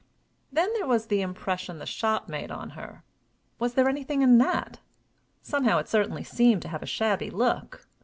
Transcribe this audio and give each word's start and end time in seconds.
Then 0.51 0.73
there 0.73 0.87
was 0.87 1.05
the 1.05 1.21
impression 1.21 1.77
the 1.77 1.85
shop 1.85 2.27
made 2.27 2.49
on 2.49 2.71
her! 2.71 3.03
Was 3.59 3.75
there 3.75 3.87
anything 3.87 4.23
in 4.23 4.39
that? 4.39 4.79
Somehow 5.43 5.77
it 5.77 5.87
certainly 5.87 6.23
seemed 6.23 6.63
to 6.63 6.69
have 6.69 6.81
a 6.81 6.87
shabby 6.87 7.29
look! 7.29 7.85